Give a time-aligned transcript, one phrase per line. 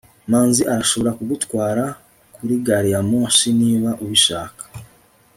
[0.29, 1.83] manzi arashobora kugutwara
[2.35, 4.63] kuri gari ya moshi niba ubishaka